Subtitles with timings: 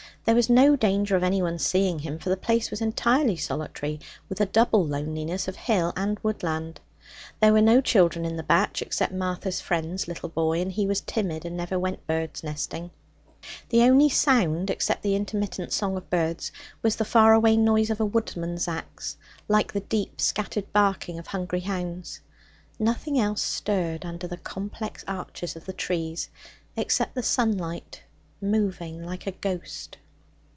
[0.23, 4.37] There was no danger of anyone seeing him, for the place was entirely solitary with
[4.37, 6.79] the double loneliness of hill and woodland.
[7.39, 11.01] There were no children in the batch except Martha's friend's little boy, and he was
[11.01, 12.91] timid and never went bird's nesting.
[13.69, 16.51] The only sound except the intermittent song of birds,
[16.83, 21.25] was the far away noise of a woodman's axe, like the deep scattered barking of
[21.25, 22.19] hungry hounds.
[22.77, 26.29] Nothing else stirred under the complex arches of the trees
[26.77, 28.03] except the sunlight,
[28.39, 29.97] moving like a ghost.